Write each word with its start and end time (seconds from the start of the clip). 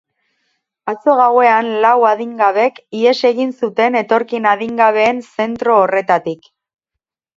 Atzo 0.93 1.13
gauean 1.19 1.67
lau 1.83 1.93
adingabek 2.11 2.81
ihes 3.01 3.15
egin 3.31 3.53
zuten 3.59 3.99
etorkin 4.03 4.49
adingabeen 4.53 5.21
zentro 5.33 5.77
horretatik. 5.83 6.55